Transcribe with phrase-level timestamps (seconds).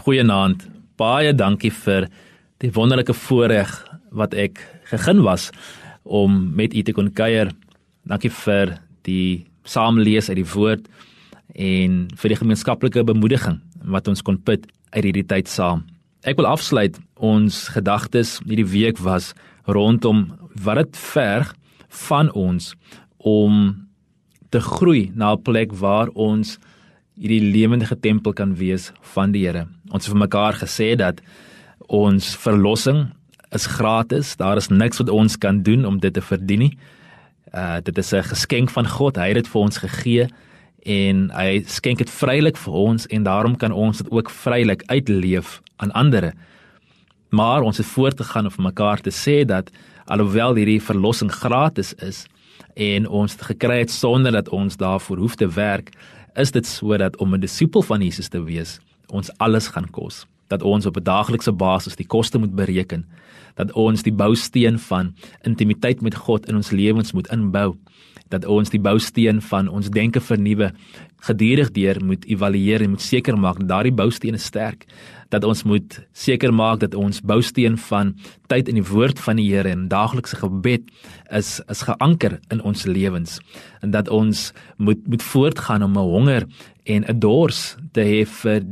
[0.00, 0.62] Goeienaand.
[0.96, 2.06] Baie dankie vir
[2.64, 3.68] die wonderlike voorreg
[4.16, 5.50] wat ek gegeen was
[6.08, 7.50] om met u te kon kuier.
[8.08, 10.86] Dankie vir die saamlees uit die woord
[11.52, 13.58] en vir die gemeenskaplike bemoediging
[13.92, 14.64] wat ons kon put
[14.96, 15.84] uit hierdie tyd saam.
[16.24, 19.34] Ek wil afsluit ons gedagtes hierdie week was
[19.68, 20.30] rondom
[20.64, 21.52] wat dit verg
[22.08, 22.72] van ons
[23.18, 23.76] om
[24.48, 26.56] te groei na 'n plek waar ons
[27.20, 29.66] hierdie lewendige tempel kan wees van die Here.
[29.90, 31.20] Ons het vir mekaar gesê dat
[31.90, 33.08] ons verlossing
[33.50, 34.36] is gratis.
[34.36, 36.78] Daar is niks wat ons kan doen om dit te verdien nie.
[37.54, 39.16] Uh dit is 'n geskenk van God.
[39.16, 40.28] Hy het dit vir ons gegee
[40.86, 45.60] en hy skenk dit vrylik vir ons en daarom kan ons dit ook vrylik uitleef
[45.76, 46.32] aan ander.
[47.30, 49.70] Maar ons het voort te gaan om vir mekaar te sê dat
[50.06, 52.26] alhoewel hierdie verlossing gratis is
[52.74, 55.90] en ons dit gekry het sonder dat ons daarvoor hoef te werk,
[56.34, 60.26] is dit sodat om 'n disipel van Jesus te wees, ons alles gaan kos.
[60.48, 63.06] Dat ons op 'n daaglikse basis die koste moet bereken,
[63.54, 67.76] dat ons die bousteen van intimiteit met God in ons lewens moet inbou,
[68.28, 70.70] dat ons die bousteen van ons denke vernuwe,
[71.26, 74.86] gedurig deur moet evalueer en moet seker maak dat daardie bousteen sterk.
[75.30, 78.14] Dat ons moet seker maak dat ons bousteen van
[78.50, 80.88] tyd in die woord van die Here en daaglikse gebed
[81.30, 83.38] is is geanker in ons lewens.
[83.82, 86.46] En dat ons moet moet voortgaan om 'n honger
[86.84, 88.62] en 'n dors te hê vir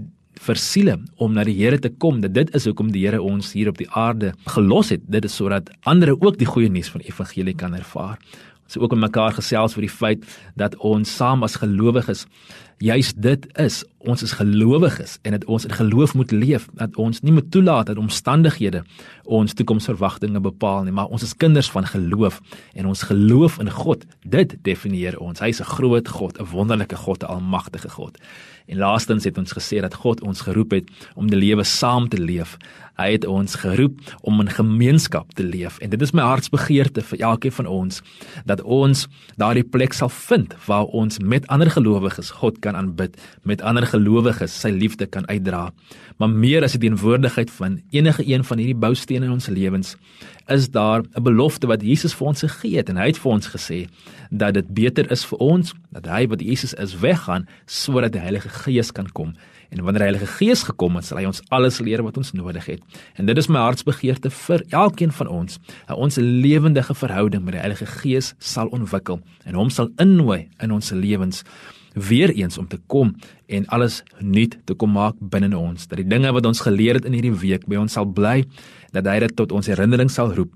[0.47, 2.21] vir siele om na die Here te kom.
[2.23, 5.07] Dat dit is hoekom die Here ons hier op die aarde gelos het.
[5.11, 8.19] Dit is sodat ander ook die goeie nuus van die evangelie kan ervaar.
[8.69, 10.25] Het ook met mekaar gesels oor die feit
[10.55, 12.27] dat ons saam as gelowiges
[12.79, 13.83] juis dit is.
[13.99, 17.89] Ons is gelowiges en dat ons in geloof moet leef dat ons nie moet toelaat
[17.91, 18.85] dat omstandighede
[19.25, 22.39] ons toekomsverwagtinge bepaal nie maar ons is kinders van geloof
[22.75, 24.05] en ons geloof in God.
[24.23, 25.41] Dit definieer ons.
[25.41, 28.19] Hy is 'n groot God 'n wonderlike God 'n almagtige God.
[28.67, 32.21] En laastens het ons gesê dat God ons geroep het om die lewe saam te
[32.21, 32.57] leef
[32.99, 37.23] hy het ons geroep om in gemeenskap te leef en dit is my hartsbegeerte vir
[37.31, 38.03] elkeen van ons
[38.49, 39.07] dat ons
[39.39, 44.55] daardie plek sal vind waar ons met ander gelowiges God kan aanbid, met ander gelowiges
[44.61, 45.69] sy liefde kan uitdra.
[46.19, 49.95] Maar meer as die teenwoordigheid van enige een van hierdie boustene in ons lewens,
[50.49, 53.49] is daar 'n belofte wat Jesus vir ons gegee het en hy het vir ons
[53.49, 53.87] gesê
[54.31, 58.49] dat dit beter is vir ons dat hy wat Jesus is weggaan sodat die Heilige
[58.49, 59.35] Gees kan kom.
[59.69, 62.67] En wanneer die Heilige Gees gekom het, sal hy ons alles leer wat ons nodig
[62.67, 62.81] het.
[63.15, 67.53] En dit is my hartsbegeerte vir elkeen van ons, dat ons 'n lewendige verhouding met
[67.53, 71.45] die Heilige Gees sal ontwikkel en hom sal innooi in ons lewens
[71.95, 73.17] weer eens om te kom
[73.47, 75.87] en alles nuut te kom maak binne ons.
[75.87, 78.45] Dat die dinge wat ons geleer het in hierdie week by ons sal bly,
[78.93, 80.53] dat hy dit tot ons herinnering sal roep.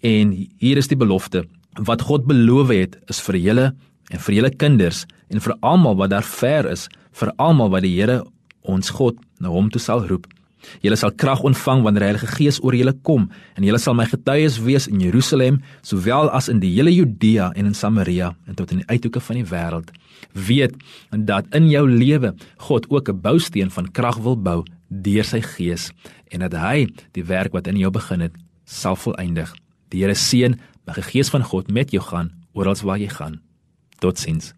[0.00, 1.44] En hier is die belofte
[1.74, 3.66] wat God beloof het is vir julle
[4.12, 7.94] en vir julle kinders en vir almal wat daar ver is, vir almal wat die
[7.96, 8.22] Here
[8.62, 10.28] ons God na hom toe sal roep.
[10.84, 14.06] Julle sal krag ontvang wanneer die Heilige Gees oor julle kom en julle sal my
[14.10, 18.72] getuies wees in Jerusalem sowel as in die hele Judea en in Samaria en tot
[18.72, 19.90] in die uithoeke van die wêreld.
[20.32, 20.76] Weet
[21.10, 22.34] dat in jou lewe
[22.68, 25.90] God ook 'n bousteen van krag wil bou deur sy Gees
[26.30, 29.54] en dat hy die werk wat in jou begin het sal volëindig.
[29.90, 33.40] Die Here seën, mag die Gees van God met jou gaan oral waar jy gaan.
[33.98, 34.54] Totsiens.